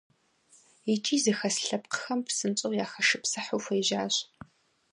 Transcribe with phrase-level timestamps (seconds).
[0.93, 4.15] ИкӀи зыхэс лъэпкъхэм псынщӏэу яхэшыпсыхьу хуежьащ.